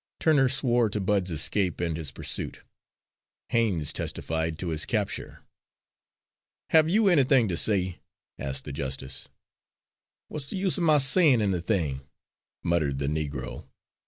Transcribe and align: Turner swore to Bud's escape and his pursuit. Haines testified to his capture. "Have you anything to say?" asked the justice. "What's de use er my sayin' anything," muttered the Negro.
Turner 0.19 0.49
swore 0.49 0.89
to 0.89 0.99
Bud's 0.99 1.29
escape 1.29 1.79
and 1.79 1.95
his 1.95 2.09
pursuit. 2.09 2.63
Haines 3.49 3.93
testified 3.93 4.57
to 4.57 4.69
his 4.69 4.83
capture. 4.87 5.43
"Have 6.71 6.89
you 6.89 7.07
anything 7.07 7.47
to 7.49 7.55
say?" 7.55 7.99
asked 8.39 8.63
the 8.63 8.73
justice. 8.73 9.27
"What's 10.27 10.49
de 10.49 10.55
use 10.57 10.79
er 10.79 10.81
my 10.81 10.97
sayin' 10.97 11.39
anything," 11.39 12.01
muttered 12.63 12.97
the 12.97 13.05
Negro. 13.05 13.67